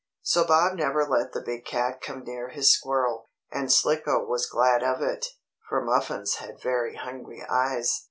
So 0.23 0.43
Bob 0.45 0.75
never 0.77 1.05
let 1.05 1.31
the 1.33 1.41
big 1.43 1.63
cat 1.63 2.01
come 2.01 2.23
near 2.23 2.49
his 2.49 2.73
squirrel, 2.73 3.27
and 3.51 3.71
Slicko 3.71 4.25
was 4.25 4.49
glad 4.49 4.81
of 4.81 4.99
it, 4.99 5.27
for 5.69 5.79
Muffins 5.79 6.37
had 6.37 6.59
very 6.59 6.95
hungry 6.95 7.43
eyes. 7.47 7.99